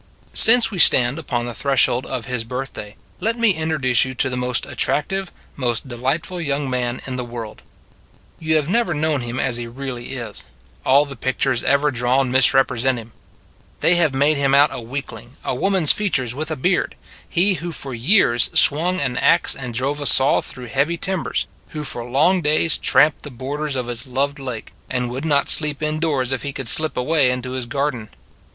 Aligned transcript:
SINCE 0.33 0.71
we 0.71 0.79
stand 0.79 1.19
upon 1.19 1.45
the 1.45 1.53
threshold 1.53 2.07
of 2.07 2.25
His 2.25 2.43
birthday, 2.43 2.95
let 3.19 3.37
me 3.37 3.51
introduce 3.53 4.03
you 4.03 4.15
to 4.15 4.31
the 4.31 4.35
most 4.35 4.65
attractive, 4.65 5.31
most 5.55 5.87
delightful 5.87 6.41
young 6.41 6.67
man 6.67 7.03
in 7.05 7.17
the 7.17 7.23
world. 7.23 7.61
You 8.39 8.55
have 8.55 8.67
never 8.67 8.95
known 8.95 9.21
Him 9.21 9.39
as 9.39 9.57
he 9.57 9.67
really 9.67 10.13
is: 10.15 10.47
all 10.83 11.05
the 11.05 11.15
pictures 11.15 11.61
ever 11.63 11.91
drawn 11.91 12.31
misrepre 12.31 12.79
sent 12.81 12.97
Him. 12.97 13.11
They 13.81 13.93
have 13.93 14.11
made 14.15 14.37
Him 14.37 14.55
out 14.55 14.73
a 14.73 14.81
weakling, 14.81 15.35
a 15.45 15.53
woman 15.53 15.83
s 15.83 15.93
features 15.93 16.33
with 16.33 16.49
a 16.49 16.55
beard 16.55 16.95
He 17.29 17.53
who 17.61 17.71
for 17.71 17.93
years 17.93 18.49
swung 18.55 18.99
an 18.99 19.17
adz 19.17 19.55
and 19.55 19.71
drove 19.71 20.01
a 20.01 20.07
saw 20.07 20.41
through 20.41 20.65
heavy 20.69 20.97
timbers, 20.97 21.45
who 21.69 21.83
for 21.83 22.03
long 22.03 22.41
days 22.41 22.75
tramped 22.75 23.21
the 23.21 23.29
borders 23.29 23.75
of 23.75 23.85
His 23.85 24.07
loved 24.07 24.39
lake, 24.39 24.71
and 24.89 25.11
would 25.11 25.25
not 25.25 25.47
sleep 25.47 25.83
indoors 25.83 26.31
if 26.31 26.41
He 26.41 26.53
could 26.53 26.67
slip 26.67 26.97
away 26.97 27.29
into 27.29 27.51
His 27.51 27.67
garden. 27.67 28.09